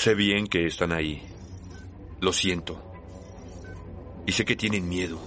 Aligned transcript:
Sé 0.00 0.14
bien 0.14 0.46
que 0.46 0.64
están 0.64 0.92
ahí. 0.92 1.20
Lo 2.22 2.32
siento. 2.32 2.82
Y 4.26 4.32
sé 4.32 4.46
que 4.46 4.56
tienen 4.56 4.88
miedo. 4.88 5.20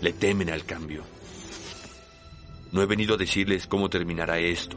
Le 0.00 0.12
temen 0.12 0.50
al 0.50 0.64
cambio. 0.64 1.04
No 2.72 2.82
he 2.82 2.86
venido 2.86 3.14
a 3.14 3.16
decirles 3.16 3.68
cómo 3.68 3.88
terminará 3.88 4.40
esto. 4.40 4.76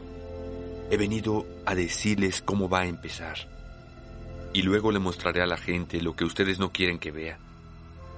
He 0.88 0.96
venido 0.96 1.44
a 1.66 1.74
decirles 1.74 2.42
cómo 2.42 2.68
va 2.68 2.82
a 2.82 2.86
empezar. 2.86 3.48
Y 4.52 4.62
luego 4.62 4.92
le 4.92 5.00
mostraré 5.00 5.42
a 5.42 5.46
la 5.46 5.56
gente 5.56 6.00
lo 6.00 6.14
que 6.14 6.24
ustedes 6.24 6.60
no 6.60 6.70
quieren 6.70 7.00
que 7.00 7.10
vea. 7.10 7.40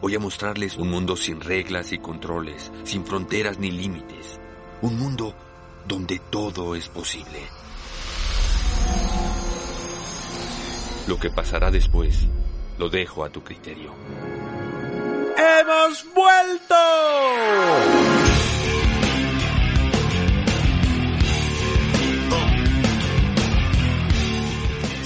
Voy 0.03 0.15
a 0.17 0.21
mostrarles 0.21 0.77
un 0.77 0.91
mundo 0.91 1.17
sin 1.17 1.41
reglas 1.41 1.93
y 1.93 1.99
controles, 1.99 2.71
sin 2.83 3.07
fronteras 3.07 3.59
ni 3.59 3.71
límites. 3.71 4.39
Un 4.83 4.99
mundo 4.99 5.35
donde 5.89 6.19
todo 6.31 6.75
es 6.75 6.91
posible. 6.91 7.64
Lo 11.07 11.19
que 11.19 11.29
pasará 11.29 11.71
después 11.71 12.27
lo 12.79 12.89
dejo 12.89 13.25
a 13.25 13.31
tu 13.31 13.43
criterio. 13.43 13.93
¡Hemos 15.37 16.05
vuelto! 16.15 16.75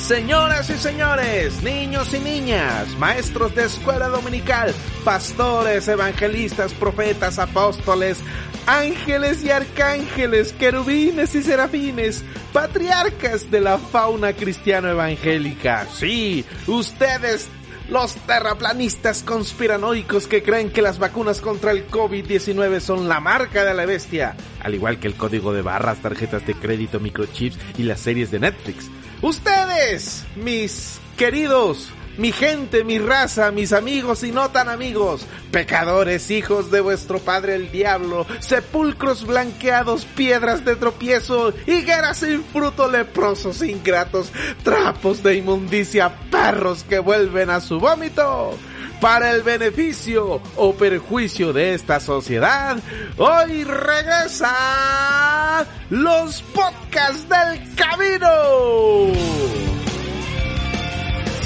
Señoras 0.08 0.70
y 0.70 0.78
señores, 0.78 1.62
niños 1.62 2.14
y 2.14 2.18
niñas, 2.20 2.88
maestros 2.98 3.54
de 3.54 3.64
escuela 3.66 4.08
dominical, 4.08 4.74
pastores, 5.04 5.86
evangelistas, 5.86 6.72
profetas, 6.72 7.38
apóstoles, 7.38 8.18
ángeles 8.68 9.42
y 9.44 9.50
arcángeles, 9.50 10.52
querubines 10.52 11.34
y 11.34 11.42
serafines, 11.42 12.22
patriarcas 12.52 13.50
de 13.50 13.62
la 13.62 13.78
fauna 13.78 14.34
cristiano 14.34 14.90
evangélica. 14.90 15.86
Sí, 15.86 16.44
ustedes 16.66 17.48
los 17.88 18.14
terraplanistas 18.26 19.22
conspiranoicos 19.22 20.26
que 20.26 20.42
creen 20.42 20.70
que 20.70 20.82
las 20.82 20.98
vacunas 20.98 21.40
contra 21.40 21.70
el 21.70 21.88
COVID-19 21.88 22.80
son 22.80 23.08
la 23.08 23.20
marca 23.20 23.64
de 23.64 23.72
la 23.72 23.86
bestia, 23.86 24.36
al 24.60 24.74
igual 24.74 25.00
que 25.00 25.08
el 25.08 25.14
código 25.14 25.54
de 25.54 25.62
barras, 25.62 26.02
tarjetas 26.02 26.46
de 26.46 26.52
crédito, 26.52 27.00
microchips 27.00 27.58
y 27.78 27.84
las 27.84 28.00
series 28.00 28.30
de 28.30 28.40
Netflix. 28.40 28.90
Ustedes, 29.22 30.26
mis 30.36 31.00
queridos, 31.16 31.88
mi 32.18 32.32
gente, 32.32 32.84
mi 32.84 32.98
raza, 32.98 33.50
mis 33.50 33.72
amigos 33.72 34.22
y 34.24 34.32
no 34.32 34.50
tan 34.50 34.68
amigos, 34.68 35.26
pecadores, 35.50 36.30
hijos 36.30 36.70
de 36.70 36.80
vuestro 36.80 37.20
padre 37.20 37.54
el 37.54 37.70
diablo, 37.70 38.26
sepulcros 38.40 39.24
blanqueados, 39.24 40.04
piedras 40.04 40.64
de 40.64 40.76
tropiezo, 40.76 41.54
higueras 41.66 42.18
sin 42.18 42.44
fruto, 42.44 42.90
leprosos, 42.90 43.62
ingratos, 43.62 44.32
trapos 44.64 45.22
de 45.22 45.36
inmundicia, 45.36 46.12
perros 46.30 46.84
que 46.84 46.98
vuelven 46.98 47.50
a 47.50 47.60
su 47.60 47.78
vómito. 47.78 48.58
Para 49.00 49.30
el 49.30 49.42
beneficio 49.42 50.42
o 50.56 50.74
perjuicio 50.74 51.52
de 51.52 51.74
esta 51.74 52.00
sociedad, 52.00 52.78
hoy 53.16 53.62
regresa 53.62 55.64
los 55.88 56.42
podcasts 56.42 57.28
del 57.28 57.76
camino. 57.76 59.67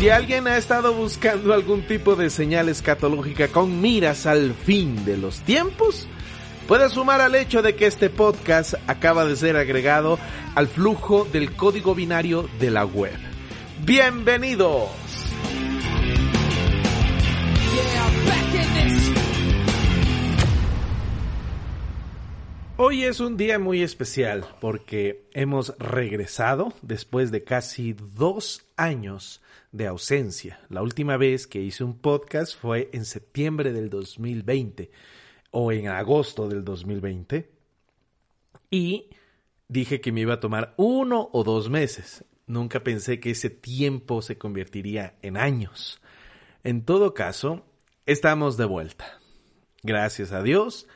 Si 0.02 0.10
alguien 0.10 0.48
ha 0.48 0.56
estado 0.56 0.92
buscando 0.94 1.54
algún 1.54 1.86
tipo 1.86 2.16
de 2.16 2.28
señal 2.28 2.68
escatológica 2.68 3.46
con 3.46 3.80
miras 3.80 4.26
al 4.26 4.52
fin 4.52 5.04
de 5.04 5.16
los 5.16 5.38
tiempos, 5.42 6.08
puede 6.66 6.90
sumar 6.90 7.20
al 7.20 7.36
hecho 7.36 7.62
de 7.62 7.76
que 7.76 7.86
este 7.86 8.10
podcast 8.10 8.74
acaba 8.88 9.24
de 9.24 9.36
ser 9.36 9.56
agregado 9.56 10.18
al 10.56 10.66
flujo 10.66 11.24
del 11.32 11.54
código 11.54 11.94
binario 11.94 12.48
de 12.58 12.72
la 12.72 12.84
web. 12.84 13.16
Bienvenidos. 13.84 15.01
Hoy 22.84 23.04
es 23.04 23.20
un 23.20 23.36
día 23.36 23.60
muy 23.60 23.80
especial 23.80 24.44
porque 24.60 25.28
hemos 25.34 25.72
regresado 25.78 26.74
después 26.82 27.30
de 27.30 27.44
casi 27.44 27.92
dos 27.92 28.66
años 28.76 29.40
de 29.70 29.86
ausencia. 29.86 30.58
La 30.68 30.82
última 30.82 31.16
vez 31.16 31.46
que 31.46 31.60
hice 31.60 31.84
un 31.84 31.96
podcast 31.96 32.58
fue 32.60 32.90
en 32.92 33.04
septiembre 33.04 33.72
del 33.72 33.88
2020 33.88 34.90
o 35.52 35.70
en 35.70 35.86
agosto 35.86 36.48
del 36.48 36.64
2020 36.64 37.52
y 38.68 39.10
dije 39.68 40.00
que 40.00 40.10
me 40.10 40.22
iba 40.22 40.34
a 40.34 40.40
tomar 40.40 40.74
uno 40.76 41.30
o 41.32 41.44
dos 41.44 41.70
meses. 41.70 42.24
Nunca 42.48 42.82
pensé 42.82 43.20
que 43.20 43.30
ese 43.30 43.48
tiempo 43.48 44.22
se 44.22 44.38
convertiría 44.38 45.14
en 45.22 45.36
años. 45.36 46.00
En 46.64 46.84
todo 46.84 47.14
caso, 47.14 47.64
estamos 48.06 48.56
de 48.56 48.64
vuelta. 48.64 49.20
Gracias 49.84 50.32
a 50.32 50.42
Dios 50.42 50.88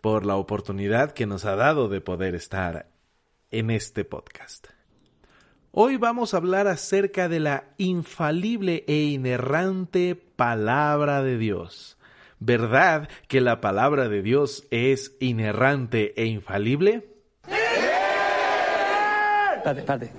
por 0.00 0.26
la 0.26 0.36
oportunidad 0.36 1.12
que 1.12 1.26
nos 1.26 1.44
ha 1.44 1.56
dado 1.56 1.88
de 1.88 2.00
poder 2.00 2.34
estar 2.34 2.86
en 3.50 3.70
este 3.70 4.04
podcast. 4.04 4.68
Hoy 5.72 5.96
vamos 5.96 6.34
a 6.34 6.38
hablar 6.38 6.66
acerca 6.66 7.28
de 7.28 7.40
la 7.40 7.64
infalible 7.78 8.84
e 8.88 9.04
inerrante 9.04 10.16
palabra 10.16 11.22
de 11.22 11.38
Dios. 11.38 11.96
¿Verdad 12.40 13.08
que 13.28 13.40
la 13.40 13.60
palabra 13.60 14.08
de 14.08 14.22
Dios 14.22 14.66
es 14.70 15.16
inerrante 15.20 16.14
e 16.20 16.26
infalible? 16.26 17.08
Espérate, 19.56 19.80
espérate. 19.80 20.12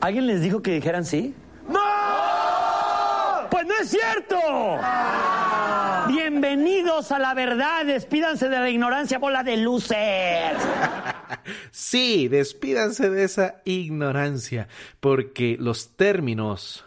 ¿Alguien 0.00 0.26
les 0.26 0.40
dijo 0.40 0.62
que 0.62 0.72
dijeran 0.72 1.04
sí? 1.04 1.34
¡No! 1.68 1.80
¡Pues 3.50 3.66
no 3.66 3.74
es 3.80 3.90
cierto! 3.90 4.36
Bienvenidos 6.08 7.12
a 7.12 7.18
la 7.18 7.32
verdad, 7.32 7.86
despídanse 7.86 8.48
de 8.48 8.58
la 8.58 8.68
ignorancia, 8.68 9.18
bola 9.18 9.42
de 9.42 9.56
luces. 9.56 9.98
sí, 11.70 12.28
despídanse 12.28 13.08
de 13.08 13.24
esa 13.24 13.62
ignorancia, 13.64 14.68
porque 15.00 15.56
los 15.58 15.96
términos 15.96 16.84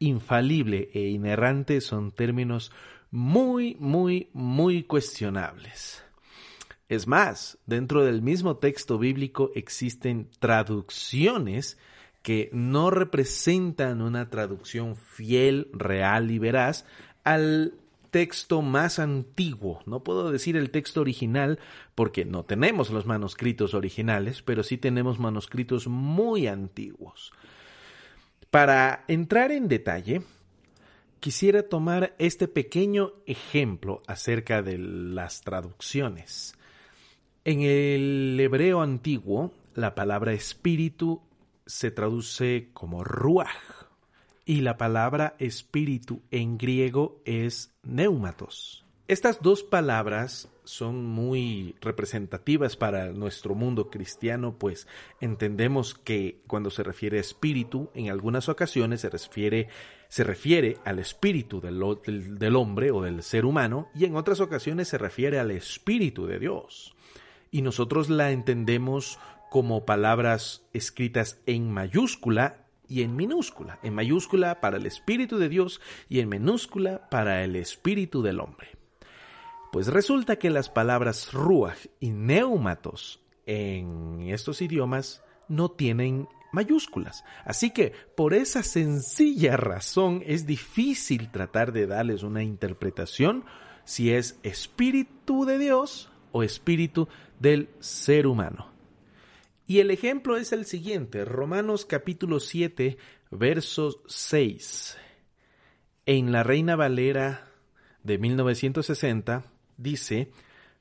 infalible 0.00 0.90
e 0.94 1.10
inerrante 1.10 1.80
son 1.80 2.10
términos 2.10 2.72
muy, 3.10 3.76
muy, 3.78 4.30
muy 4.32 4.82
cuestionables. 4.82 6.02
Es 6.88 7.06
más, 7.06 7.58
dentro 7.66 8.04
del 8.04 8.20
mismo 8.20 8.56
texto 8.56 8.98
bíblico 8.98 9.52
existen 9.54 10.28
traducciones 10.40 11.78
que 12.22 12.50
no 12.52 12.90
representan 12.90 14.02
una 14.02 14.28
traducción 14.28 14.96
fiel, 14.96 15.68
real 15.72 16.30
y 16.30 16.38
veraz 16.38 16.84
al 17.22 17.74
texto 18.14 18.62
más 18.62 19.00
antiguo. 19.00 19.82
No 19.86 20.04
puedo 20.04 20.30
decir 20.30 20.56
el 20.56 20.70
texto 20.70 21.00
original 21.00 21.58
porque 21.96 22.24
no 22.24 22.44
tenemos 22.44 22.90
los 22.90 23.06
manuscritos 23.06 23.74
originales, 23.74 24.40
pero 24.40 24.62
sí 24.62 24.78
tenemos 24.78 25.18
manuscritos 25.18 25.88
muy 25.88 26.46
antiguos. 26.46 27.32
Para 28.52 29.04
entrar 29.08 29.50
en 29.50 29.66
detalle, 29.66 30.22
quisiera 31.18 31.64
tomar 31.64 32.14
este 32.20 32.46
pequeño 32.46 33.14
ejemplo 33.26 34.00
acerca 34.06 34.62
de 34.62 34.78
las 34.78 35.40
traducciones. 35.40 36.54
En 37.44 37.62
el 37.62 38.38
hebreo 38.38 38.80
antiguo, 38.80 39.50
la 39.74 39.96
palabra 39.96 40.34
espíritu 40.34 41.20
se 41.66 41.90
traduce 41.90 42.70
como 42.74 43.02
ruach 43.02 43.83
y 44.44 44.60
la 44.60 44.76
palabra 44.76 45.36
espíritu 45.38 46.22
en 46.30 46.58
griego 46.58 47.20
es 47.24 47.74
neumatos. 47.82 48.84
Estas 49.06 49.42
dos 49.42 49.62
palabras 49.62 50.48
son 50.64 51.04
muy 51.04 51.74
representativas 51.82 52.74
para 52.74 53.12
nuestro 53.12 53.54
mundo 53.54 53.90
cristiano, 53.90 54.56
pues 54.58 54.88
entendemos 55.20 55.94
que 55.94 56.40
cuando 56.46 56.70
se 56.70 56.82
refiere 56.82 57.18
a 57.18 57.20
espíritu, 57.20 57.90
en 57.94 58.08
algunas 58.08 58.48
ocasiones 58.48 59.02
se 59.02 59.10
refiere, 59.10 59.68
se 60.08 60.24
refiere 60.24 60.78
al 60.86 60.98
espíritu 60.98 61.60
del, 61.60 61.78
del, 62.04 62.38
del 62.38 62.56
hombre 62.56 62.90
o 62.92 63.02
del 63.02 63.22
ser 63.22 63.44
humano, 63.44 63.88
y 63.94 64.06
en 64.06 64.16
otras 64.16 64.40
ocasiones 64.40 64.88
se 64.88 64.96
refiere 64.96 65.38
al 65.38 65.50
espíritu 65.50 66.26
de 66.26 66.38
Dios. 66.38 66.94
Y 67.50 67.60
nosotros 67.60 68.08
la 68.08 68.30
entendemos 68.30 69.18
como 69.50 69.84
palabras 69.84 70.66
escritas 70.72 71.38
en 71.44 71.70
mayúscula 71.70 72.63
y 72.88 73.02
en 73.02 73.16
minúscula, 73.16 73.78
en 73.82 73.94
mayúscula 73.94 74.60
para 74.60 74.76
el 74.76 74.86
Espíritu 74.86 75.38
de 75.38 75.48
Dios 75.48 75.80
y 76.08 76.20
en 76.20 76.28
minúscula 76.28 77.08
para 77.10 77.44
el 77.44 77.56
Espíritu 77.56 78.22
del 78.22 78.40
hombre. 78.40 78.68
Pues 79.72 79.88
resulta 79.88 80.36
que 80.36 80.50
las 80.50 80.68
palabras 80.68 81.32
ruach 81.32 81.86
y 81.98 82.10
neumatos 82.10 83.20
en 83.46 84.28
estos 84.28 84.62
idiomas 84.62 85.22
no 85.48 85.70
tienen 85.70 86.28
mayúsculas. 86.52 87.24
Así 87.44 87.70
que 87.70 87.92
por 88.16 88.34
esa 88.34 88.62
sencilla 88.62 89.56
razón 89.56 90.22
es 90.24 90.46
difícil 90.46 91.30
tratar 91.30 91.72
de 91.72 91.86
darles 91.86 92.22
una 92.22 92.42
interpretación 92.42 93.44
si 93.84 94.12
es 94.12 94.38
espíritu 94.42 95.44
de 95.44 95.58
Dios 95.58 96.10
o 96.32 96.42
espíritu 96.42 97.08
del 97.40 97.68
ser 97.80 98.26
humano. 98.26 98.73
Y 99.66 99.78
el 99.78 99.90
ejemplo 99.90 100.36
es 100.36 100.52
el 100.52 100.66
siguiente, 100.66 101.24
Romanos 101.24 101.86
capítulo 101.86 102.38
7, 102.38 102.98
verso 103.30 104.02
6. 104.06 104.98
En 106.04 106.32
la 106.32 106.42
Reina 106.42 106.76
Valera 106.76 107.48
de 108.02 108.18
1960 108.18 109.44
dice, 109.78 110.30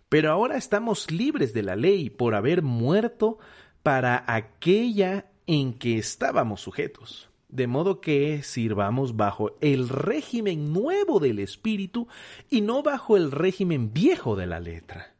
pero 0.09 0.31
ahora 0.31 0.57
estamos 0.57 1.11
libres 1.11 1.53
de 1.53 1.63
la 1.63 1.77
ley 1.77 2.09
por 2.09 2.35
haber 2.35 2.61
muerto 2.61 3.39
para 3.83 4.25
aquella 4.27 5.27
en 5.47 5.75
que 5.75 5.97
estábamos 5.97 6.59
sujetos, 6.59 7.29
de 7.47 7.67
modo 7.67 8.01
que 8.01 8.43
sirvamos 8.43 9.15
bajo 9.15 9.55
el 9.61 9.87
régimen 9.87 10.73
nuevo 10.73 11.21
del 11.21 11.39
espíritu 11.39 12.09
y 12.49 12.59
no 12.59 12.83
bajo 12.83 13.15
el 13.15 13.31
régimen 13.31 13.93
viejo 13.93 14.35
de 14.35 14.47
la 14.47 14.59
letra. 14.59 15.12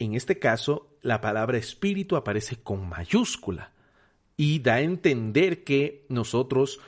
En 0.00 0.14
este 0.14 0.38
caso, 0.38 0.88
la 1.02 1.20
palabra 1.20 1.58
espíritu 1.58 2.16
aparece 2.16 2.56
con 2.56 2.88
mayúscula 2.88 3.70
y 4.34 4.60
da 4.60 4.76
a 4.76 4.80
entender 4.80 5.62
que 5.62 6.06
nosotros 6.08 6.80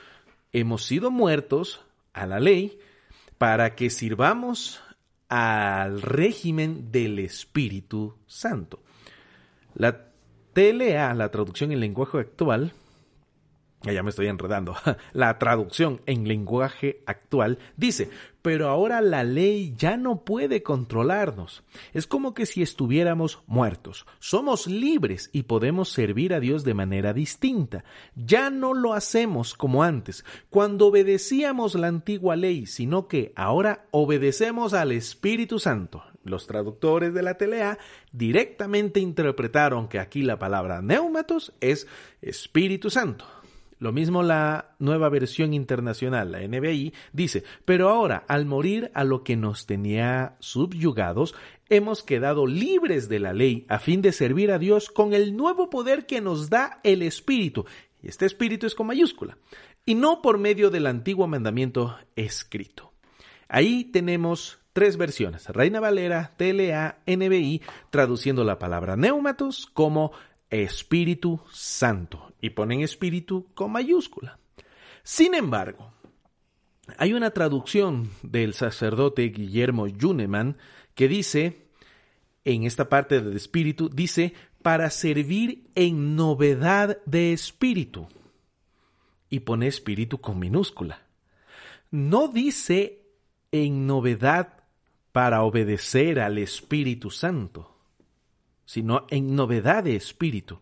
hemos 0.51 0.83
sido 0.83 1.11
muertos 1.11 1.81
a 2.13 2.25
la 2.25 2.39
ley 2.39 2.79
para 3.37 3.75
que 3.75 3.91
sirvamos 3.91 4.81
al 5.29 6.01
régimen 6.01 6.91
del 6.91 7.19
Espíritu 7.19 8.17
Santo. 8.25 8.81
La 9.75 10.07
TLA, 10.53 11.13
la 11.13 11.29
traducción 11.29 11.71
en 11.71 11.81
lenguaje 11.81 12.17
actual, 12.17 12.73
ya 13.91 14.03
me 14.03 14.11
estoy 14.11 14.27
enredando. 14.27 14.75
La 15.13 15.37
traducción 15.39 16.01
en 16.05 16.27
lenguaje 16.27 17.01
actual 17.05 17.59
dice, 17.75 18.09
pero 18.43 18.67
ahora 18.67 18.99
la 18.99 19.23
ley 19.23 19.73
ya 19.77 19.95
no 19.95 20.25
puede 20.25 20.63
controlarnos. 20.63 21.63
Es 21.93 22.07
como 22.07 22.33
que 22.33 22.45
si 22.45 22.61
estuviéramos 22.61 23.41
muertos. 23.47 24.05
Somos 24.19 24.67
libres 24.67 25.29
y 25.31 25.43
podemos 25.43 25.89
servir 25.89 26.33
a 26.33 26.41
Dios 26.41 26.65
de 26.65 26.73
manera 26.73 27.13
distinta. 27.13 27.85
Ya 28.15 28.49
no 28.49 28.73
lo 28.73 28.93
hacemos 28.93 29.53
como 29.53 29.81
antes, 29.81 30.25
cuando 30.49 30.87
obedecíamos 30.87 31.75
la 31.75 31.87
antigua 31.87 32.35
ley, 32.35 32.65
sino 32.65 33.07
que 33.07 33.31
ahora 33.35 33.85
obedecemos 33.91 34.73
al 34.73 34.91
Espíritu 34.91 35.57
Santo. 35.57 36.03
Los 36.25 36.45
traductores 36.45 37.13
de 37.13 37.23
la 37.23 37.37
TLA 37.37 37.77
directamente 38.11 38.99
interpretaron 38.99 39.87
que 39.87 39.99
aquí 39.99 40.21
la 40.21 40.37
palabra 40.37 40.81
neumatos 40.81 41.53
es 41.61 41.87
Espíritu 42.21 42.89
Santo. 42.89 43.25
Lo 43.83 43.91
mismo 43.91 44.23
la 44.23 44.75
nueva 44.79 45.09
versión 45.09 45.53
internacional, 45.53 46.31
la 46.31 46.39
NBI, 46.39 46.93
dice, 47.11 47.43
pero 47.65 47.89
ahora, 47.89 48.23
al 48.29 48.45
morir 48.45 48.89
a 48.93 49.03
lo 49.03 49.25
que 49.25 49.35
nos 49.35 49.65
tenía 49.65 50.37
subyugados, 50.39 51.35
hemos 51.67 52.01
quedado 52.01 52.47
libres 52.47 53.09
de 53.09 53.19
la 53.19 53.33
ley 53.33 53.65
a 53.67 53.79
fin 53.79 54.01
de 54.01 54.13
servir 54.13 54.51
a 54.51 54.57
Dios 54.57 54.89
con 54.89 55.13
el 55.13 55.35
nuevo 55.35 55.69
poder 55.69 56.05
que 56.05 56.21
nos 56.21 56.49
da 56.49 56.79
el 56.85 57.01
Espíritu. 57.01 57.65
Y 58.01 58.07
este 58.07 58.25
Espíritu 58.25 58.67
es 58.67 58.73
con 58.73 58.87
mayúscula. 58.87 59.37
Y 59.85 59.95
no 59.95 60.21
por 60.21 60.37
medio 60.37 60.69
del 60.69 60.87
antiguo 60.87 61.27
mandamiento 61.27 61.97
escrito. 62.15 62.93
Ahí 63.49 63.83
tenemos 63.83 64.59
tres 64.71 64.95
versiones, 64.95 65.45
Reina 65.49 65.81
Valera, 65.81 66.31
TLA, 66.37 66.99
NBI, 67.05 67.61
traduciendo 67.89 68.45
la 68.45 68.59
palabra 68.59 68.95
neumatos 68.95 69.69
como 69.73 70.13
Espíritu 70.53 71.41
Santo 71.51 72.33
y 72.41 72.51
ponen 72.51 72.81
espíritu 72.81 73.47
con 73.53 73.71
mayúscula. 73.71 74.39
Sin 75.03 75.33
embargo, 75.33 75.93
hay 76.97 77.13
una 77.13 77.31
traducción 77.31 78.09
del 78.21 78.53
sacerdote 78.53 79.23
Guillermo 79.23 79.87
Juneman 79.99 80.57
que 80.95 81.07
dice, 81.07 81.67
en 82.45 82.63
esta 82.63 82.89
parte 82.89 83.21
del 83.21 83.35
espíritu, 83.35 83.89
dice, 83.89 84.33
para 84.61 84.89
servir 84.89 85.69
en 85.75 86.15
novedad 86.15 86.99
de 87.05 87.33
espíritu. 87.33 88.07
Y 89.29 89.39
pone 89.41 89.67
espíritu 89.67 90.21
con 90.21 90.39
minúscula. 90.39 91.01
No 91.89 92.27
dice 92.27 93.01
en 93.51 93.87
novedad 93.87 94.63
para 95.11 95.43
obedecer 95.43 96.19
al 96.19 96.37
Espíritu 96.37 97.09
Santo 97.09 97.72
sino 98.73 99.05
en 99.11 99.35
novedad 99.35 99.83
de 99.83 99.95
espíritu. 99.95 100.59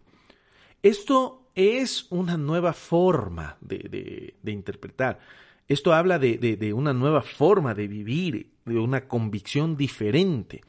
Esto 0.84 1.50
es 1.56 2.08
una 2.10 2.36
nueva 2.36 2.74
forma 2.74 3.56
de, 3.62 4.36
interpretar. 4.46 5.20
Esto 5.66 5.94
habla 5.94 6.20
de, 6.20 6.38
de, 6.38 6.74
una 6.74 6.92
nueva 6.92 7.22
forma 7.22 7.74
de 7.74 7.88
vivir, 7.88 8.52
de 8.66 8.78
una 8.78 9.08
convicción 9.08 9.78
diferente. 9.78 10.62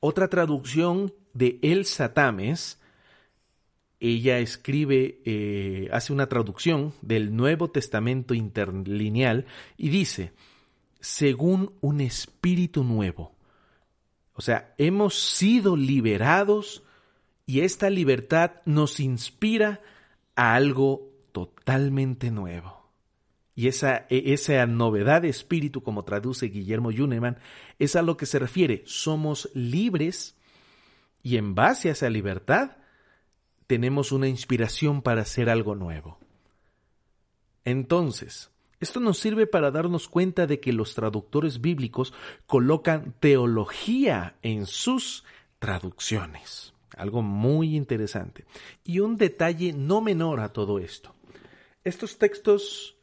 Otra 0.00 0.26
traducción 0.26 1.14
de 1.34 1.60
El 1.62 1.84
Satames, 1.84 2.80
ella 4.00 4.40
escribe, 4.40 5.20
eh, 5.24 5.88
hace 5.92 6.12
una 6.12 6.28
traducción 6.28 6.94
del 7.00 7.36
Nuevo 7.36 7.70
Testamento 7.70 8.34
interlineal 8.34 9.46
y 9.76 9.90
dice, 9.90 10.32
según 10.98 11.74
un 11.80 12.00
espíritu 12.00 12.82
nuevo. 12.82 13.36
O 14.32 14.40
sea, 14.40 14.74
hemos 14.78 15.14
sido 15.14 15.76
liberados 15.76 16.82
y 17.48 17.62
esta 17.62 17.88
libertad 17.88 18.56
nos 18.66 19.00
inspira 19.00 19.80
a 20.36 20.54
algo 20.54 21.10
totalmente 21.32 22.30
nuevo. 22.30 22.90
Y 23.54 23.68
esa, 23.68 24.04
e, 24.10 24.34
esa 24.34 24.66
novedad 24.66 25.22
de 25.22 25.30
espíritu, 25.30 25.82
como 25.82 26.04
traduce 26.04 26.48
Guillermo 26.48 26.90
Juneman, 26.94 27.38
es 27.78 27.96
a 27.96 28.02
lo 28.02 28.18
que 28.18 28.26
se 28.26 28.38
refiere. 28.38 28.82
Somos 28.84 29.48
libres 29.54 30.36
y 31.22 31.38
en 31.38 31.54
base 31.54 31.88
a 31.88 31.92
esa 31.92 32.10
libertad 32.10 32.72
tenemos 33.66 34.12
una 34.12 34.28
inspiración 34.28 35.00
para 35.00 35.22
hacer 35.22 35.48
algo 35.48 35.74
nuevo. 35.74 36.18
Entonces, 37.64 38.50
esto 38.78 39.00
nos 39.00 39.18
sirve 39.18 39.46
para 39.46 39.70
darnos 39.70 40.06
cuenta 40.06 40.46
de 40.46 40.60
que 40.60 40.74
los 40.74 40.94
traductores 40.94 41.62
bíblicos 41.62 42.12
colocan 42.46 43.14
teología 43.20 44.36
en 44.42 44.66
sus 44.66 45.24
traducciones. 45.58 46.74
Algo 46.96 47.22
muy 47.22 47.76
interesante. 47.76 48.44
Y 48.84 49.00
un 49.00 49.16
detalle 49.16 49.72
no 49.72 50.00
menor 50.00 50.40
a 50.40 50.52
todo 50.52 50.78
esto. 50.78 51.14
Estos 51.84 52.18
textos, 52.18 52.96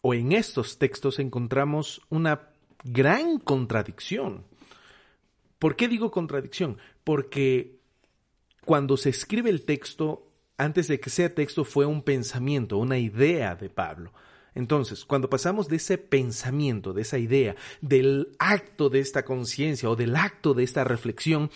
o 0.00 0.14
en 0.14 0.32
estos 0.32 0.78
textos 0.78 1.18
encontramos 1.18 2.00
una 2.08 2.50
gran 2.84 3.38
contradicción. 3.38 4.44
¿Por 5.58 5.76
qué 5.76 5.88
digo 5.88 6.10
contradicción? 6.10 6.78
Porque 7.04 7.80
cuando 8.64 8.96
se 8.96 9.10
escribe 9.10 9.50
el 9.50 9.64
texto, 9.64 10.30
antes 10.56 10.88
de 10.88 11.00
que 11.00 11.10
sea 11.10 11.34
texto, 11.34 11.64
fue 11.64 11.86
un 11.86 12.02
pensamiento, 12.02 12.78
una 12.78 12.98
idea 12.98 13.54
de 13.54 13.70
Pablo. 13.70 14.12
Entonces, 14.54 15.04
cuando 15.04 15.30
pasamos 15.30 15.68
de 15.68 15.76
ese 15.76 15.98
pensamiento, 15.98 16.92
de 16.92 17.02
esa 17.02 17.18
idea, 17.18 17.54
del 17.80 18.34
acto 18.38 18.90
de 18.90 18.98
esta 18.98 19.24
conciencia 19.24 19.88
o 19.88 19.96
del 19.96 20.16
acto 20.16 20.52
de 20.52 20.64
esta 20.64 20.84
reflexión, 20.84 21.50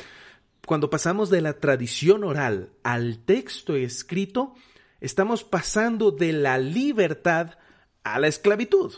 cuando 0.67 0.91
pasamos 0.91 1.29
de 1.29 1.41
la 1.41 1.59
tradición 1.59 2.25
oral 2.25 2.71
al 2.83 3.19
texto 3.19 3.75
escrito, 3.75 4.55
estamos 5.01 5.43
pasando 5.43 6.13
de 6.13 6.33
la 6.33 6.59
libertad 6.59 7.59
a 8.05 8.19
la 8.21 8.29
esclavitud. 8.29 8.93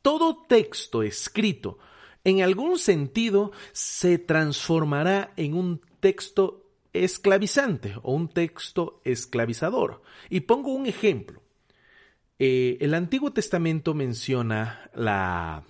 Todo 0.00 0.44
texto 0.48 1.02
escrito, 1.02 1.78
en 2.24 2.42
algún 2.42 2.78
sentido, 2.78 3.52
se 3.72 4.18
transformará 4.18 5.32
en 5.36 5.54
un 5.54 5.80
texto 6.00 6.64
esclavizante 6.92 7.94
o 8.02 8.14
un 8.14 8.28
texto 8.28 9.00
esclavizador. 9.04 10.02
Y 10.30 10.40
pongo 10.40 10.72
un 10.72 10.86
ejemplo. 10.86 11.42
Eh, 12.38 12.78
el 12.80 12.94
Antiguo 12.94 13.32
Testamento 13.32 13.92
menciona 13.94 14.90
la, 14.94 15.64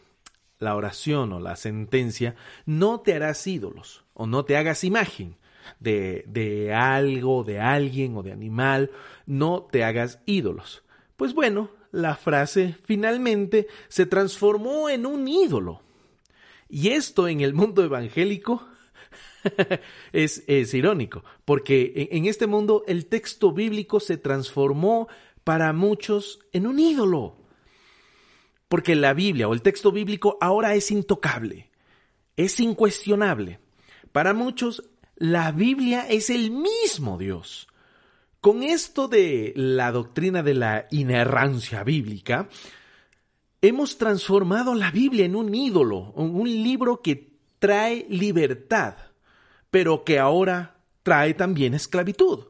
la 0.58 0.76
oración 0.76 1.32
o 1.32 1.40
la 1.40 1.56
sentencia, 1.56 2.36
no 2.64 3.00
te 3.00 3.14
harás 3.14 3.46
ídolos 3.46 4.05
o 4.16 4.26
no 4.26 4.44
te 4.44 4.56
hagas 4.56 4.82
imagen 4.82 5.36
de, 5.78 6.24
de 6.26 6.74
algo, 6.74 7.44
de 7.44 7.60
alguien 7.60 8.16
o 8.16 8.22
de 8.22 8.32
animal, 8.32 8.90
no 9.26 9.68
te 9.70 9.84
hagas 9.84 10.20
ídolos. 10.26 10.82
Pues 11.16 11.34
bueno, 11.34 11.70
la 11.92 12.16
frase 12.16 12.76
finalmente 12.84 13.68
se 13.88 14.06
transformó 14.06 14.88
en 14.88 15.06
un 15.06 15.28
ídolo. 15.28 15.82
Y 16.68 16.88
esto 16.88 17.28
en 17.28 17.42
el 17.42 17.54
mundo 17.54 17.84
evangélico 17.84 18.66
es, 20.12 20.42
es, 20.46 20.74
irónico, 20.74 21.22
porque 21.44 22.08
en 22.10 22.24
este 22.26 22.46
mundo 22.46 22.84
el 22.88 23.06
texto 23.06 23.52
bíblico 23.52 24.00
se 24.00 24.16
transformó 24.16 25.08
para 25.44 25.72
muchos 25.72 26.40
en 26.52 26.66
un 26.66 26.78
ídolo. 26.78 27.36
Porque 28.68 28.96
la 28.96 29.14
Biblia 29.14 29.46
o 29.46 29.54
el 29.54 29.62
texto 29.62 29.92
bíblico 29.92 30.38
ahora 30.40 30.74
es 30.74 30.90
intocable, 30.90 31.70
es 32.36 32.58
incuestionable. 32.58 33.60
Para 34.16 34.32
muchos, 34.32 34.82
la 35.16 35.52
Biblia 35.52 36.06
es 36.08 36.30
el 36.30 36.50
mismo 36.50 37.18
Dios. 37.18 37.68
Con 38.40 38.62
esto 38.62 39.08
de 39.08 39.52
la 39.54 39.92
doctrina 39.92 40.42
de 40.42 40.54
la 40.54 40.86
inerrancia 40.90 41.84
bíblica, 41.84 42.48
hemos 43.60 43.98
transformado 43.98 44.74
la 44.74 44.90
Biblia 44.90 45.26
en 45.26 45.36
un 45.36 45.54
ídolo, 45.54 46.12
un 46.14 46.48
libro 46.48 47.02
que 47.02 47.36
trae 47.58 48.06
libertad, 48.08 48.94
pero 49.70 50.02
que 50.02 50.18
ahora 50.18 50.78
trae 51.02 51.34
también 51.34 51.74
esclavitud. 51.74 52.46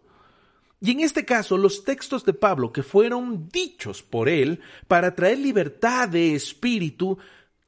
Y 0.80 0.92
en 0.92 1.00
este 1.00 1.24
caso, 1.24 1.58
los 1.58 1.82
textos 1.82 2.24
de 2.24 2.32
Pablo 2.34 2.72
que 2.72 2.84
fueron 2.84 3.48
dichos 3.48 4.04
por 4.04 4.28
él 4.28 4.60
para 4.86 5.16
traer 5.16 5.38
libertad 5.38 6.08
de 6.08 6.36
espíritu 6.36 7.18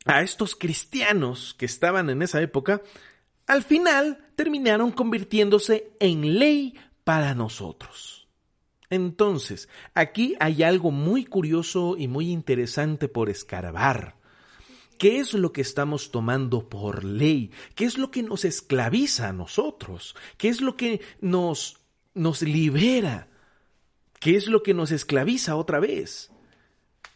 a 0.05 0.23
estos 0.23 0.55
cristianos 0.55 1.53
que 1.59 1.67
estaban 1.67 2.11
en 2.11 2.23
esa 2.23 2.41
época, 2.41 2.81
al 3.49 3.65
final 3.65 4.19
terminaron 4.37 4.93
convirtiéndose 4.93 5.91
en 5.99 6.39
ley 6.39 6.75
para 7.03 7.35
nosotros. 7.35 8.29
Entonces, 8.91 9.69
aquí 9.95 10.37
hay 10.39 10.63
algo 10.63 10.91
muy 10.91 11.25
curioso 11.25 11.97
y 11.99 12.09
muy 12.09 12.31
interesante 12.31 13.09
por 13.09 13.29
escarbar. 13.29 14.17
¿Qué 14.99 15.19
es 15.19 15.33
lo 15.35 15.53
que 15.53 15.61
estamos 15.61 16.11
tomando 16.11 16.69
por 16.69 17.05
ley? 17.05 17.51
¿Qué 17.75 17.85
es 17.85 17.99
lo 17.99 18.11
que 18.11 18.23
nos 18.23 18.45
esclaviza 18.45 19.29
a 19.29 19.33
nosotros? 19.33 20.15
¿Qué 20.37 20.49
es 20.49 20.61
lo 20.61 20.77
que 20.77 21.01
nos, 21.21 21.79
nos 22.15 22.43
libera? 22.43 23.29
¿Qué 24.21 24.37
es 24.37 24.49
lo 24.49 24.63
que 24.63 24.75
nos 24.75 24.91
esclaviza 24.91 25.57
otra 25.57 25.79
vez? 25.79 26.31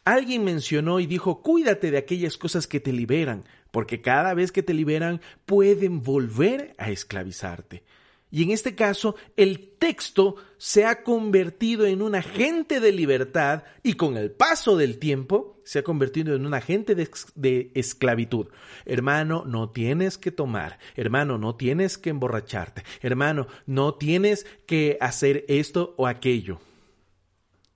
Alguien 0.04 0.44
mencionó 0.44 0.98
y 1.00 1.06
dijo, 1.06 1.42
cuídate 1.42 1.90
de 1.90 1.98
aquellas 1.98 2.36
cosas 2.36 2.66
que 2.66 2.80
te 2.80 2.92
liberan, 2.92 3.44
porque 3.70 4.00
cada 4.00 4.34
vez 4.34 4.50
que 4.50 4.62
te 4.62 4.74
liberan 4.74 5.20
pueden 5.46 6.02
volver 6.02 6.74
a 6.78 6.90
esclavizarte. 6.90 7.84
Y 8.32 8.42
en 8.42 8.50
este 8.50 8.74
caso, 8.74 9.14
el 9.36 9.74
texto 9.78 10.36
se 10.56 10.86
ha 10.86 11.02
convertido 11.02 11.84
en 11.84 12.00
un 12.00 12.14
agente 12.14 12.80
de 12.80 12.90
libertad 12.90 13.64
y 13.82 13.92
con 13.92 14.16
el 14.16 14.30
paso 14.30 14.78
del 14.78 14.98
tiempo 14.98 15.60
se 15.64 15.80
ha 15.80 15.82
convertido 15.84 16.34
en 16.34 16.46
un 16.46 16.54
agente 16.54 16.94
de, 16.94 17.70
esclavitud. 17.74 18.46
Hermano, 18.86 19.44
no 19.46 19.68
tienes 19.68 20.16
que 20.16 20.32
tomar. 20.32 20.78
Hermano, 20.96 21.36
no 21.36 21.56
tienes 21.56 21.98
que 21.98 22.08
emborracharte. 22.08 22.84
Hermano, 23.02 23.48
no 23.66 23.94
tienes 23.94 24.46
que 24.64 24.96
hacer 25.02 25.44
esto 25.48 25.94
o 25.98 26.06
aquello. 26.06 26.58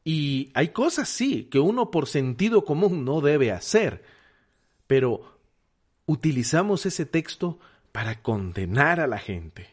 Y 0.08 0.52
hay 0.54 0.68
cosas, 0.68 1.08
sí, 1.08 1.48
que 1.50 1.58
uno 1.58 1.90
por 1.90 2.06
sentido 2.06 2.64
común 2.64 3.04
no 3.04 3.20
debe 3.20 3.50
hacer. 3.50 4.04
Pero 4.86 5.36
utilizamos 6.06 6.86
ese 6.86 7.06
texto 7.06 7.58
para 7.90 8.22
condenar 8.22 9.00
a 9.00 9.08
la 9.08 9.18
gente. 9.18 9.66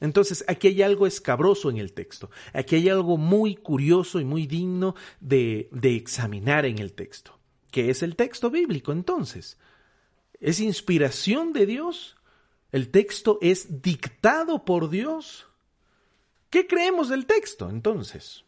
Entonces, 0.00 0.44
aquí 0.48 0.66
hay 0.66 0.82
algo 0.82 1.06
escabroso 1.06 1.70
en 1.70 1.76
el 1.76 1.92
texto, 1.92 2.32
aquí 2.52 2.74
hay 2.74 2.88
algo 2.88 3.16
muy 3.16 3.54
curioso 3.54 4.18
y 4.18 4.24
muy 4.24 4.48
digno 4.48 4.96
de, 5.20 5.68
de 5.70 5.94
examinar 5.94 6.66
en 6.66 6.80
el 6.80 6.92
texto. 6.92 7.38
¿Qué 7.70 7.88
es 7.88 8.02
el 8.02 8.16
texto 8.16 8.50
bíblico 8.50 8.90
entonces? 8.90 9.56
¿Es 10.40 10.58
inspiración 10.58 11.52
de 11.52 11.64
Dios? 11.64 12.16
¿El 12.72 12.90
texto 12.90 13.38
es 13.40 13.82
dictado 13.82 14.64
por 14.64 14.90
Dios? 14.90 15.46
¿Qué 16.50 16.66
creemos 16.66 17.08
del 17.08 17.26
texto 17.26 17.70
entonces? 17.70 18.45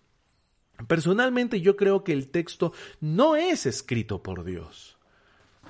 Personalmente 0.86 1.60
yo 1.60 1.76
creo 1.76 2.04
que 2.04 2.12
el 2.12 2.28
texto 2.28 2.72
no 3.00 3.36
es 3.36 3.66
escrito 3.66 4.22
por 4.22 4.44
Dios. 4.44 4.96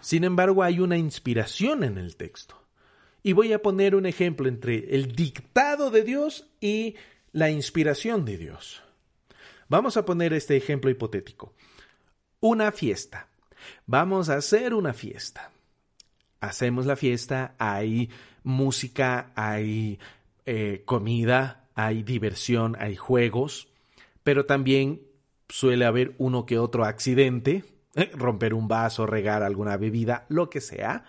Sin 0.01 0.25
embargo, 0.25 0.63
hay 0.63 0.81
una 0.81 0.97
inspiración 0.97 1.83
en 1.83 1.99
el 1.99 2.17
texto. 2.17 2.63
Y 3.23 3.33
voy 3.33 3.53
a 3.53 3.63
poner 3.63 3.95
un 3.95 4.07
ejemplo 4.07 4.49
entre 4.49 4.95
el 4.95 5.13
dictado 5.13 5.91
de 5.91 6.03
Dios 6.03 6.47
y 6.61 6.95
la 7.33 7.51
inspiración 7.51 8.25
de 8.25 8.39
Dios. 8.39 8.83
Vamos 9.69 9.97
a 9.97 10.05
poner 10.05 10.33
este 10.33 10.57
ejemplo 10.57 10.91
hipotético. 10.91 11.55
Una 12.41 12.71
fiesta. 12.71 13.29
Vamos 13.87 14.29
a 14.29 14.37
hacer 14.37 14.73
una 14.73 14.95
fiesta. 14.95 15.51
Hacemos 16.41 16.87
la 16.87 16.97
fiesta, 16.97 17.55
hay 17.59 18.11
música, 18.45 19.33
hay 19.35 19.99
eh, 20.47 20.83
comida, 20.85 21.69
hay 21.75 22.03
diversión, 22.03 22.77
hay 22.79 22.95
juegos, 22.95 23.68
pero 24.29 24.45
también 24.45 25.01
suele 25.49 25.87
haber 25.87 26.15
uno 26.19 26.45
que 26.45 26.59
otro 26.59 26.85
accidente, 26.85 27.65
romper 28.13 28.53
un 28.53 28.69
vaso, 28.69 29.07
regar 29.07 29.43
alguna 29.43 29.79
bebida, 29.79 30.27
lo 30.29 30.51
que 30.51 30.61
sea. 30.61 31.07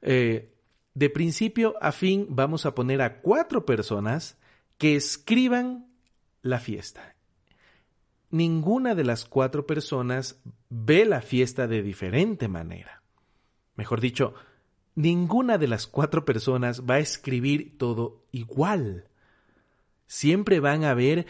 Eh, 0.00 0.54
de 0.94 1.10
principio 1.10 1.74
a 1.80 1.90
fin 1.90 2.28
vamos 2.30 2.64
a 2.64 2.76
poner 2.76 3.02
a 3.02 3.20
cuatro 3.20 3.66
personas 3.66 4.38
que 4.78 4.94
escriban 4.94 5.88
la 6.40 6.60
fiesta. 6.60 7.16
Ninguna 8.30 8.94
de 8.94 9.02
las 9.02 9.24
cuatro 9.24 9.66
personas 9.66 10.40
ve 10.68 11.04
la 11.04 11.20
fiesta 11.20 11.66
de 11.66 11.82
diferente 11.82 12.46
manera. 12.46 13.02
Mejor 13.74 14.00
dicho, 14.00 14.34
ninguna 14.94 15.58
de 15.58 15.66
las 15.66 15.88
cuatro 15.88 16.24
personas 16.24 16.84
va 16.88 16.94
a 16.94 17.00
escribir 17.00 17.76
todo 17.76 18.24
igual. 18.30 19.08
Siempre 20.06 20.60
van 20.60 20.84
a 20.84 20.90
haber 20.90 21.26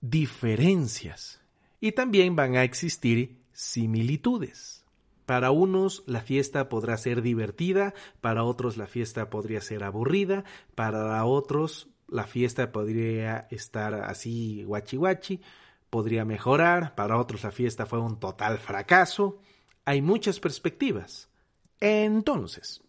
diferencias 0.00 1.40
y 1.80 1.92
también 1.92 2.36
van 2.36 2.56
a 2.56 2.64
existir 2.64 3.42
similitudes. 3.52 4.84
Para 5.24 5.50
unos 5.50 6.04
la 6.06 6.20
fiesta 6.20 6.68
podrá 6.68 6.96
ser 6.96 7.20
divertida, 7.20 7.94
para 8.20 8.44
otros 8.44 8.76
la 8.76 8.86
fiesta 8.86 9.28
podría 9.28 9.60
ser 9.60 9.82
aburrida, 9.82 10.44
para 10.74 11.24
otros 11.24 11.88
la 12.08 12.24
fiesta 12.24 12.70
podría 12.70 13.48
estar 13.50 13.94
así 13.94 14.62
guachi 14.64 14.96
guachi, 14.96 15.40
podría 15.90 16.24
mejorar, 16.24 16.94
para 16.94 17.18
otros 17.18 17.42
la 17.42 17.50
fiesta 17.50 17.86
fue 17.86 17.98
un 17.98 18.20
total 18.20 18.58
fracaso. 18.58 19.40
Hay 19.84 20.00
muchas 20.00 20.38
perspectivas. 20.38 21.28
Entonces, 21.80 22.82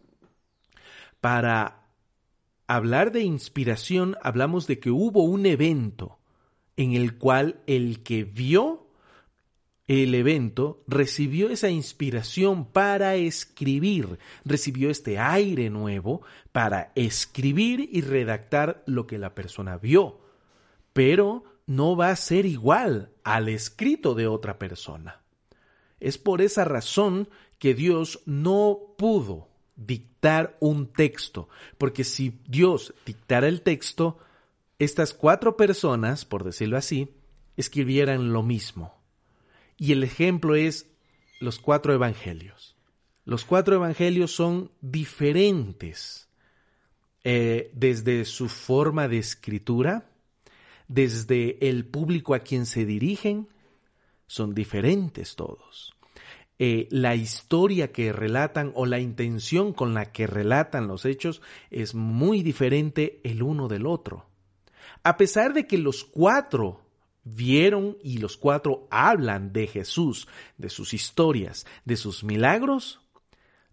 para 1.19 1.87
hablar 2.67 3.11
de 3.11 3.21
inspiración, 3.21 4.15
hablamos 4.21 4.67
de 4.67 4.79
que 4.79 4.91
hubo 4.91 5.23
un 5.23 5.45
evento 5.45 6.19
en 6.77 6.93
el 6.93 7.17
cual 7.17 7.59
el 7.67 8.03
que 8.03 8.23
vio 8.23 8.87
el 9.87 10.13
evento 10.15 10.83
recibió 10.87 11.49
esa 11.49 11.69
inspiración 11.69 12.65
para 12.65 13.15
escribir, 13.15 14.19
recibió 14.43 14.89
este 14.89 15.17
aire 15.17 15.69
nuevo 15.69 16.21
para 16.51 16.91
escribir 16.95 17.89
y 17.91 18.01
redactar 18.01 18.83
lo 18.85 19.07
que 19.07 19.17
la 19.17 19.33
persona 19.33 19.77
vio, 19.77 20.19
pero 20.91 21.45
no 21.67 21.95
va 21.95 22.09
a 22.09 22.15
ser 22.17 22.45
igual 22.45 23.11
al 23.23 23.47
escrito 23.47 24.13
de 24.13 24.27
otra 24.27 24.59
persona. 24.59 25.21
Es 25.99 26.17
por 26.17 26.41
esa 26.41 26.65
razón 26.65 27.29
que 27.57 27.73
Dios 27.73 28.21
no 28.25 28.93
pudo 28.97 29.47
dictar 29.75 30.57
un 30.59 30.87
texto, 30.91 31.47
porque 31.77 32.03
si 32.03 32.39
Dios 32.47 32.93
dictara 33.05 33.47
el 33.47 33.61
texto, 33.61 34.19
estas 34.79 35.13
cuatro 35.13 35.57
personas, 35.57 36.25
por 36.25 36.43
decirlo 36.43 36.77
así, 36.77 37.15
escribieran 37.55 38.31
lo 38.33 38.43
mismo 38.43 38.97
y 39.77 39.91
el 39.91 40.03
ejemplo 40.03 40.55
es 40.55 40.89
los 41.39 41.59
cuatro 41.59 41.93
evangelios. 41.93 42.75
Los 43.25 43.45
cuatro 43.45 43.75
evangelios 43.75 44.31
son 44.31 44.71
diferentes 44.81 46.29
eh, 47.23 47.71
desde 47.73 48.25
su 48.25 48.49
forma 48.49 49.07
de 49.07 49.19
escritura, 49.19 50.09
desde 50.87 51.69
el 51.69 51.85
público 51.85 52.33
a 52.33 52.39
quien 52.39 52.65
se 52.65 52.85
dirigen, 52.85 53.49
son 54.27 54.53
diferentes 54.53 55.35
todos. 55.35 55.93
Eh, 56.59 56.87
la 56.89 57.15
historia 57.15 57.91
que 57.91 58.11
relatan 58.11 58.71
o 58.75 58.85
la 58.85 58.99
intención 58.99 59.73
con 59.73 59.93
la 59.93 60.11
que 60.11 60.25
relatan 60.25 60.87
los 60.87 61.05
hechos 61.05 61.41
es 61.69 61.93
muy 61.93 62.41
diferente 62.41 63.19
el 63.23 63.43
uno 63.43 63.67
del 63.67 63.85
otro. 63.85 64.26
A 65.07 65.15
pesar 65.15 65.53
de 65.53 65.67
que 65.67 65.77
los 65.77 66.03
cuatro 66.03 66.81
vieron 67.23 67.97
y 68.03 68.17
los 68.17 68.35
cuatro 68.35 68.89
hablan 68.91 69.53
de 69.53 69.65
Jesús, 69.65 70.27
de 70.57 70.69
sus 70.69 70.93
historias, 70.93 71.65
de 71.85 71.95
sus 71.95 72.25
milagros, 72.25 72.99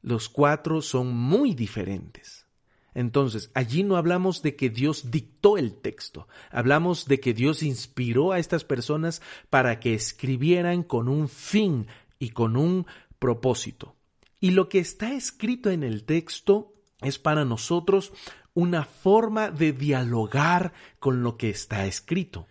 los 0.00 0.29
cuatro 0.29 0.81
son 0.81 1.12
muy 1.12 1.53
diferentes. 1.53 2.47
Entonces, 2.95 3.50
allí 3.53 3.83
no 3.83 3.97
hablamos 3.97 4.43
de 4.43 4.55
que 4.55 4.71
Dios 4.71 5.11
dictó 5.11 5.59
el 5.59 5.75
texto, 5.75 6.29
hablamos 6.53 7.07
de 7.07 7.19
que 7.19 7.35
Dios 7.35 7.64
inspiró 7.64 8.31
a 8.31 8.38
estas 8.38 8.62
personas 8.62 9.21
para 9.50 9.81
que 9.81 9.93
escribieran 9.93 10.85
con 10.85 11.09
un 11.09 11.29
fin 11.29 11.88
y 12.21 12.29
con 12.29 12.57
un 12.57 12.87
propósito. 13.19 13.97
Y 14.38 14.53
lo 14.53 14.69
que 14.69 14.79
está 14.79 15.12
escrito 15.14 15.71
en 15.71 15.83
el 15.83 16.05
texto 16.05 16.75
es 17.00 17.19
para 17.19 17.45
nosotros 17.45 18.12
una 18.54 18.84
forma 18.84 19.50
de 19.50 19.73
dialogar 19.73 20.73
con 20.99 21.23
lo 21.23 21.37
que 21.37 21.50
está 21.50 21.87
escrito. 21.87 22.46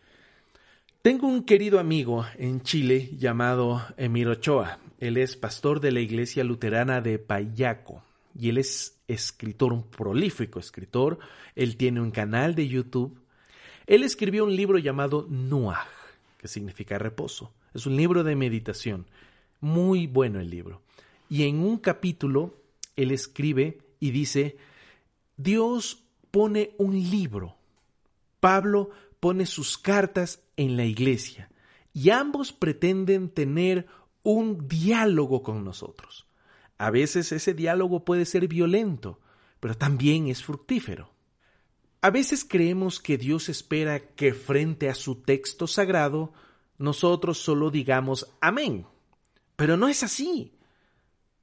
Tengo 1.02 1.28
un 1.28 1.44
querido 1.44 1.80
amigo 1.80 2.26
en 2.38 2.62
Chile 2.62 3.10
llamado 3.18 3.82
Emir 3.98 4.28
Ochoa. 4.28 4.80
Él 5.00 5.18
es 5.18 5.36
pastor 5.36 5.80
de 5.80 5.92
la 5.92 6.00
iglesia 6.00 6.44
luterana 6.44 7.02
de 7.02 7.20
Payaco 7.20 8.04
y 8.38 8.50
él 8.50 8.58
es 8.58 9.00
escritor, 9.08 9.74
un 9.74 9.84
prolífico 9.84 10.60
escritor. 10.60 11.20
Él 11.56 11.78
tiene 11.78 12.02
un 12.02 12.12
canal 12.12 12.56
de 12.56 12.68
YouTube. 12.68 13.20
Él 13.86 14.04
escribió 14.04 14.46
un 14.46 14.56
libro 14.56 14.78
llamado 14.78 15.28
Nuach, 15.30 15.88
que 16.38 16.48
significa 16.48 16.98
reposo. 16.98 17.54
Es 17.74 17.86
un 17.86 17.96
libro 17.96 18.24
de 18.24 18.36
meditación. 18.36 19.06
Muy 19.60 20.08
bueno 20.08 20.40
el 20.40 20.50
libro. 20.50 20.82
Y 21.30 21.44
en 21.44 21.60
un 21.60 21.78
capítulo 21.78 22.56
él 22.96 23.12
escribe 23.12 23.80
y 24.00 24.12
dice, 24.12 24.58
Dios 25.38 26.04
pone 26.32 26.76
un 26.78 26.94
libro. 26.94 27.58
Pablo 28.40 28.90
pone 29.20 29.46
sus 29.46 29.78
cartas 29.78 30.44
en 30.58 30.76
la 30.78 30.86
iglesia 30.86 31.50
y 31.94 32.10
ambos 32.10 32.52
pretenden 32.52 33.30
tener 33.30 33.88
un 34.24 34.68
diálogo 34.68 35.44
con 35.44 35.64
nosotros. 35.64 36.28
A 36.78 36.90
veces 36.90 37.32
ese 37.32 37.54
diálogo 37.54 38.04
puede 38.04 38.26
ser 38.26 38.48
violento, 38.48 39.20
pero 39.60 39.76
también 39.76 40.28
es 40.28 40.44
fructífero. 40.44 41.14
A 42.02 42.10
veces 42.10 42.44
creemos 42.44 43.00
que 43.00 43.18
Dios 43.18 43.48
espera 43.48 44.00
que 44.00 44.34
frente 44.34 44.90
a 44.90 44.96
su 44.96 45.22
texto 45.22 45.68
sagrado 45.68 46.34
nosotros 46.78 47.38
solo 47.38 47.72
digamos 47.72 48.28
amén. 48.42 48.86
Pero 49.56 49.78
no 49.78 49.88
es 49.88 50.04
así. 50.04 50.53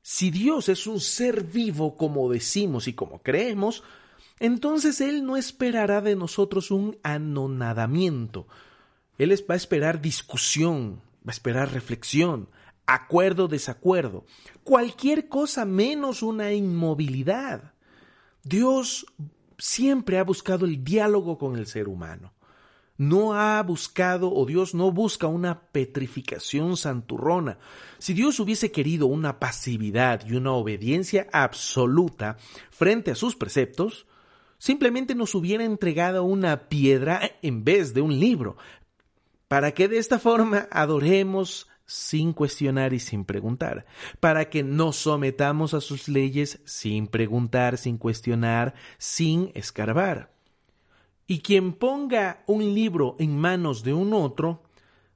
Si 0.02 0.30
Dios 0.30 0.69
es 0.69 0.87
un 0.87 1.00
ser 1.00 1.45
vivo 1.45 1.97
como 1.97 2.30
decimos 2.30 2.88
y 2.88 2.95
como 2.95 3.23
creemos, 3.23 3.83
entonces 4.38 5.00
Él 5.00 5.25
no 5.25 5.37
esperará 5.37 6.00
de 6.00 6.16
nosotros 6.16 6.71
un 6.71 6.99
anonadamiento. 7.02 8.47
Él 9.19 9.30
va 9.49 9.54
a 9.54 9.57
esperar 9.57 10.00
discusión, 10.00 11.02
va 11.19 11.28
a 11.28 11.33
esperar 11.33 11.73
reflexión, 11.73 12.49
acuerdo, 12.87 13.49
desacuerdo, 13.49 14.25
cualquier 14.64 15.28
cosa 15.28 15.66
menos 15.66 16.23
una 16.23 16.52
inmovilidad. 16.52 17.75
Dios 18.42 19.07
siempre 19.59 20.19
ha 20.19 20.25
buscado 20.25 20.64
el 20.64 20.83
diálogo 20.83 21.37
con 21.37 21.57
el 21.57 21.66
ser 21.66 21.88
humano. 21.88 22.33
No 23.00 23.33
ha 23.33 23.62
buscado, 23.62 24.30
o 24.30 24.45
Dios 24.45 24.75
no 24.75 24.92
busca 24.92 25.26
una 25.26 25.59
petrificación 25.59 26.76
santurrona. 26.76 27.57
Si 27.97 28.12
Dios 28.12 28.38
hubiese 28.40 28.71
querido 28.73 29.07
una 29.07 29.40
pasividad 29.40 30.26
y 30.26 30.35
una 30.35 30.52
obediencia 30.52 31.26
absoluta 31.33 32.37
frente 32.69 33.11
a 33.11 33.14
sus 33.14 33.37
preceptos, 33.37 34.07
simplemente 34.59 35.14
nos 35.14 35.35
hubiera 35.35 35.64
entregado 35.64 36.25
una 36.25 36.69
piedra 36.69 37.23
en 37.40 37.64
vez 37.64 37.95
de 37.95 38.02
un 38.02 38.21
libro, 38.21 38.59
para 39.49 39.73
que 39.73 39.88
de 39.88 39.97
esta 39.97 40.19
forma 40.19 40.69
adoremos 40.71 41.69
sin 41.87 42.35
cuestionar 42.35 42.92
y 42.92 43.00
sin 43.00 43.25
preguntar, 43.25 43.87
para 44.21 44.50
que 44.50 44.62
nos 44.62 44.97
sometamos 44.97 45.73
a 45.73 45.80
sus 45.80 46.07
leyes 46.07 46.61
sin 46.66 47.07
preguntar, 47.07 47.78
sin 47.78 47.97
cuestionar, 47.97 48.75
sin 48.99 49.52
escarbar. 49.54 50.38
Y 51.31 51.43
quien 51.43 51.75
ponga 51.75 52.43
un 52.49 52.75
libro 52.75 53.15
en 53.21 53.39
manos 53.39 53.85
de 53.85 53.95
un 53.95 54.15
otro, 54.15 54.65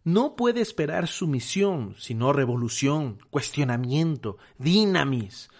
no 0.04 0.36
puede 0.36 0.60
esperar 0.60 1.08
sumisión, 1.08 1.96
sino 1.98 2.32
revolución, 2.32 3.18
cuestionamiento, 3.30 4.38
dinamis, 4.56 5.50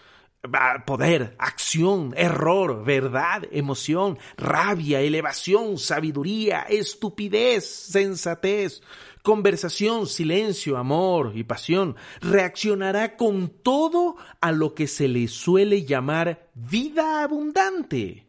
poder, 0.85 1.35
acción, 1.39 2.13
error, 2.15 2.85
verdad, 2.85 3.43
emoción, 3.51 4.17
rabia, 4.37 5.01
elevación, 5.01 5.77
sabiduría, 5.77 6.61
estupidez, 6.61 7.65
sensatez, 7.65 8.81
conversación, 9.23 10.07
silencio, 10.07 10.77
amor 10.77 11.33
y 11.35 11.43
pasión, 11.43 11.97
reaccionará 12.21 13.17
con 13.17 13.49
todo 13.49 14.15
a 14.39 14.53
lo 14.53 14.73
que 14.73 14.87
se 14.87 15.09
le 15.09 15.27
suele 15.27 15.83
llamar 15.83 16.49
vida 16.53 17.23
abundante. 17.23 18.24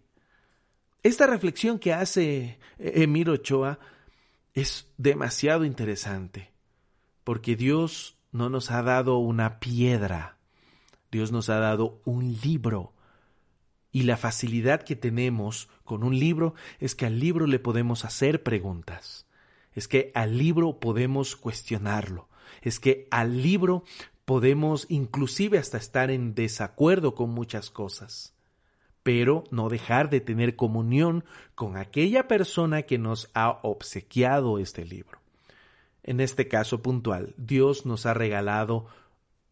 Esta 1.07 1.27
reflexión 1.27 1.79
que 1.79 1.93
hace 1.93 2.59
Emiro 2.79 3.35
Ochoa 3.35 3.79
es 4.55 4.89
demasiado 4.97 5.65
interesante, 5.65 6.53
porque 7.23 7.55
Dios 7.55 8.19
no 8.33 8.51
nos 8.51 8.71
ha 8.71 8.83
dado 8.83 9.19
una 9.19 9.61
piedra, 9.61 10.39
Dios 11.11 11.31
nos 11.31 11.49
ha 11.49 11.59
dado 11.59 12.01
un 12.05 12.37
libro. 12.43 12.93
Y 13.93 14.03
la 14.03 14.17
facilidad 14.17 14.83
que 14.83 14.97
tenemos 14.97 15.69
con 15.85 16.03
un 16.03 16.19
libro 16.19 16.55
es 16.81 16.95
que 16.95 17.07
al 17.07 17.21
libro 17.21 17.47
le 17.47 17.59
podemos 17.59 18.05
hacer 18.05 18.43
preguntas 18.43 19.27
es 19.77 19.89
que 19.89 20.11
al 20.15 20.39
libro 20.39 20.81
podemos 20.81 21.37
cuestionarlo, 21.37 22.29
es 22.63 22.81
que 22.81 23.07
al 23.11 23.43
libro 23.43 23.85
podemos 24.25 24.87
inclusive 24.89 25.59
hasta 25.59 25.77
estar 25.77 26.11
en 26.11 26.35
desacuerdo 26.35 27.15
con 27.15 27.31
muchas 27.31 27.71
cosas, 27.71 28.35
pero 29.07 29.45
no 29.53 29.69
dejar 29.69 30.11
de 30.11 30.21
tener 30.21 30.57
comunión 30.57 31.25
con 31.55 31.77
aquella 31.77 32.27
persona 32.27 32.83
que 32.83 32.99
nos 32.99 33.31
ha 33.35 33.61
obsequiado 33.63 34.59
este 34.59 34.85
libro. 34.85 35.21
En 36.03 36.19
este 36.19 36.49
caso 36.49 36.83
puntual, 36.83 37.33
Dios 37.37 37.87
nos 37.87 38.05
ha 38.05 38.15
regalado 38.15 38.87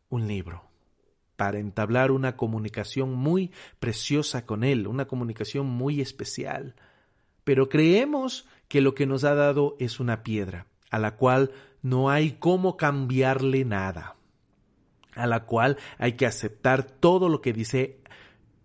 un 0.09 0.27
libro 0.27 0.65
para 1.37 1.61
entablar 1.61 2.11
una 2.11 2.37
comunicación 2.37 3.15
muy 3.15 3.53
preciosa 3.79 4.45
con 4.45 4.65
Él, 4.65 4.89
una 4.89 5.05
comunicación 5.05 5.67
muy 5.67 6.01
especial. 6.01 6.75
Pero 7.45 7.69
creemos 7.69 8.49
que 8.67 8.81
lo 8.81 8.97
que 8.97 9.07
nos 9.07 9.23
ha 9.23 9.37
dado 9.37 9.77
es 9.79 10.01
una 10.01 10.25
piedra, 10.25 10.67
a 10.91 10.99
la 10.99 11.15
cual 11.15 11.53
no 11.81 12.11
hay 12.11 12.33
cómo 12.41 12.77
cambiarle 12.77 13.65
nada, 13.65 14.17
a 15.15 15.29
la 15.29 15.45
cual 15.45 15.79
hay 15.99 16.15
que 16.15 16.27
aceptar 16.27 16.83
todo 16.83 17.29
lo 17.29 17.41
que 17.41 17.53
dice 17.53 18.01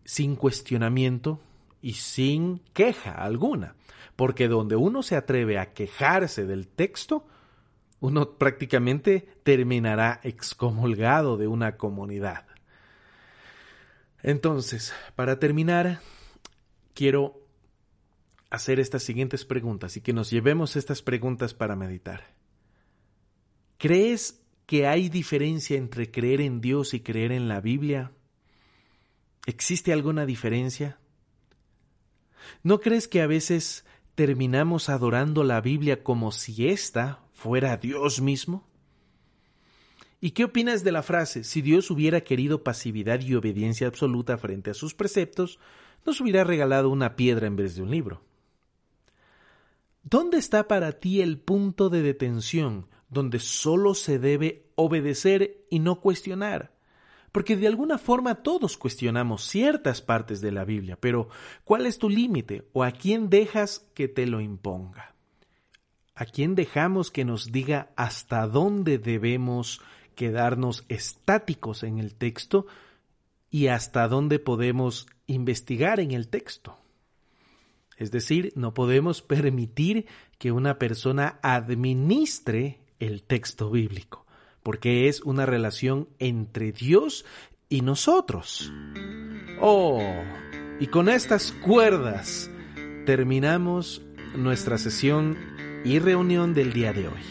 sin 0.09 0.35
cuestionamiento 0.35 1.39
y 1.83 1.93
sin 1.93 2.61
queja 2.73 3.11
alguna, 3.11 3.75
porque 4.15 4.47
donde 4.47 4.75
uno 4.75 5.03
se 5.03 5.15
atreve 5.15 5.59
a 5.59 5.71
quejarse 5.71 6.47
del 6.47 6.67
texto, 6.67 7.27
uno 7.99 8.31
prácticamente 8.31 9.29
terminará 9.43 10.19
excomulgado 10.23 11.37
de 11.37 11.45
una 11.45 11.77
comunidad. 11.77 12.47
Entonces, 14.23 14.95
para 15.15 15.37
terminar, 15.37 15.99
quiero 16.95 17.45
hacer 18.49 18.79
estas 18.79 19.03
siguientes 19.03 19.45
preguntas 19.45 19.95
y 19.95 20.01
que 20.01 20.11
nos 20.11 20.31
llevemos 20.31 20.75
estas 20.75 21.03
preguntas 21.03 21.53
para 21.53 21.75
meditar. 21.75 22.33
¿Crees 23.77 24.41
que 24.65 24.87
hay 24.87 25.07
diferencia 25.07 25.77
entre 25.77 26.09
creer 26.09 26.41
en 26.41 26.61
Dios 26.61 26.95
y 26.95 27.01
creer 27.01 27.31
en 27.31 27.47
la 27.47 27.61
Biblia? 27.61 28.11
¿Existe 29.49 29.91
alguna 29.91 30.27
diferencia? 30.27 30.99
¿No 32.61 32.79
crees 32.79 33.07
que 33.07 33.23
a 33.23 33.25
veces 33.25 33.83
terminamos 34.13 34.89
adorando 34.89 35.43
la 35.43 35.59
Biblia 35.59 36.03
como 36.03 36.31
si 36.31 36.67
ésta 36.67 37.23
fuera 37.33 37.75
Dios 37.77 38.21
mismo? 38.21 38.69
¿Y 40.21 40.31
qué 40.31 40.43
opinas 40.43 40.83
de 40.83 40.91
la 40.91 41.01
frase, 41.01 41.43
si 41.43 41.63
Dios 41.63 41.89
hubiera 41.89 42.21
querido 42.21 42.63
pasividad 42.63 43.21
y 43.21 43.33
obediencia 43.33 43.87
absoluta 43.87 44.37
frente 44.37 44.69
a 44.69 44.75
sus 44.75 44.93
preceptos, 44.93 45.57
nos 46.05 46.21
hubiera 46.21 46.43
regalado 46.43 46.91
una 46.91 47.15
piedra 47.15 47.47
en 47.47 47.55
vez 47.55 47.75
de 47.75 47.81
un 47.81 47.89
libro? 47.89 48.21
¿Dónde 50.03 50.37
está 50.37 50.67
para 50.67 50.91
ti 50.99 51.21
el 51.21 51.39
punto 51.39 51.89
de 51.89 52.03
detención 52.03 52.87
donde 53.09 53.39
solo 53.39 53.95
se 53.95 54.19
debe 54.19 54.69
obedecer 54.75 55.65
y 55.71 55.79
no 55.79 56.01
cuestionar? 56.01 56.78
Porque 57.31 57.55
de 57.55 57.67
alguna 57.67 57.97
forma 57.97 58.35
todos 58.35 58.77
cuestionamos 58.77 59.43
ciertas 59.43 60.01
partes 60.01 60.41
de 60.41 60.51
la 60.51 60.65
Biblia, 60.65 60.97
pero 60.99 61.29
¿cuál 61.63 61.85
es 61.85 61.97
tu 61.97 62.09
límite 62.09 62.67
o 62.73 62.83
a 62.83 62.91
quién 62.91 63.29
dejas 63.29 63.85
que 63.93 64.07
te 64.07 64.25
lo 64.25 64.41
imponga? 64.41 65.13
¿A 66.15 66.25
quién 66.25 66.55
dejamos 66.55 67.11
que 67.11 67.23
nos 67.23 67.51
diga 67.51 67.91
hasta 67.95 68.45
dónde 68.47 68.97
debemos 68.97 69.81
quedarnos 70.15 70.83
estáticos 70.89 71.83
en 71.83 71.99
el 71.99 72.15
texto 72.15 72.65
y 73.49 73.67
hasta 73.67 74.07
dónde 74.07 74.39
podemos 74.39 75.07
investigar 75.27 75.99
en 75.99 76.11
el 76.11 76.27
texto? 76.27 76.77
Es 77.95 78.11
decir, 78.11 78.53
no 78.55 78.73
podemos 78.73 79.21
permitir 79.21 80.07
que 80.37 80.51
una 80.51 80.79
persona 80.79 81.39
administre 81.41 82.79
el 82.99 83.23
texto 83.23 83.69
bíblico, 83.69 84.25
porque 84.63 85.07
es 85.07 85.21
una 85.21 85.45
relación 85.45 86.07
entre 86.19 86.71
Dios 86.71 87.25
y 87.69 87.81
nosotros. 87.81 88.71
Oh, 89.61 90.01
y 90.79 90.87
con 90.87 91.09
estas 91.09 91.51
cuerdas 91.51 92.49
terminamos 93.05 94.01
nuestra 94.35 94.77
sesión 94.77 95.37
y 95.83 95.99
reunión 95.99 96.53
del 96.53 96.73
día 96.73 96.93
de 96.93 97.07
hoy. 97.07 97.21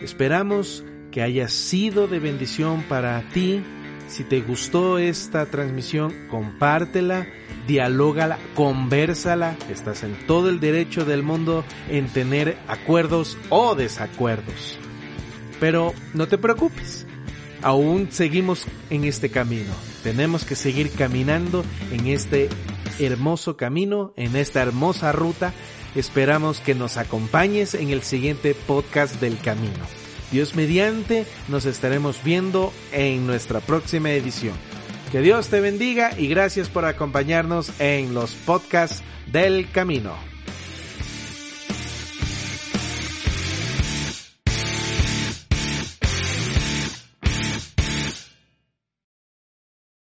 Esperamos 0.00 0.84
que 1.10 1.22
haya 1.22 1.48
sido 1.48 2.06
de 2.06 2.18
bendición 2.18 2.82
para 2.88 3.20
ti. 3.30 3.62
Si 4.08 4.24
te 4.24 4.40
gustó 4.42 4.98
esta 4.98 5.46
transmisión, 5.46 6.12
compártela 6.28 7.26
dialógala, 7.66 8.38
conversala, 8.54 9.56
estás 9.70 10.02
en 10.02 10.14
todo 10.26 10.48
el 10.48 10.60
derecho 10.60 11.04
del 11.04 11.22
mundo 11.22 11.64
en 11.88 12.08
tener 12.08 12.56
acuerdos 12.68 13.38
o 13.48 13.74
desacuerdos. 13.74 14.78
Pero 15.60 15.94
no 16.12 16.28
te 16.28 16.38
preocupes, 16.38 17.06
aún 17.62 18.08
seguimos 18.10 18.66
en 18.90 19.04
este 19.04 19.30
camino. 19.30 19.72
Tenemos 20.02 20.44
que 20.44 20.56
seguir 20.56 20.90
caminando 20.90 21.64
en 21.90 22.06
este 22.06 22.48
hermoso 22.98 23.56
camino, 23.56 24.12
en 24.16 24.36
esta 24.36 24.62
hermosa 24.62 25.12
ruta. 25.12 25.52
Esperamos 25.94 26.60
que 26.60 26.74
nos 26.74 26.96
acompañes 26.96 27.74
en 27.74 27.90
el 27.90 28.02
siguiente 28.02 28.54
podcast 28.54 29.20
del 29.20 29.38
camino. 29.38 29.84
Dios 30.32 30.54
mediante, 30.56 31.26
nos 31.48 31.64
estaremos 31.64 32.22
viendo 32.24 32.72
en 32.92 33.26
nuestra 33.26 33.60
próxima 33.60 34.10
edición. 34.10 34.54
Que 35.12 35.20
Dios 35.20 35.48
te 35.48 35.60
bendiga 35.60 36.10
y 36.18 36.26
gracias 36.26 36.68
por 36.68 36.84
acompañarnos 36.84 37.70
en 37.78 38.14
los 38.14 38.32
podcasts 38.32 39.04
del 39.30 39.70
camino. 39.70 40.33